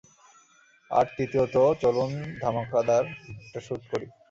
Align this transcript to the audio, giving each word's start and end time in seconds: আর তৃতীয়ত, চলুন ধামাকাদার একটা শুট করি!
আর 0.91 1.05
তৃতীয়ত, 1.15 1.55
চলুন 1.81 2.11
ধামাকাদার 2.41 3.03
একটা 3.37 3.59
শুট 3.67 3.81
করি! 3.91 4.05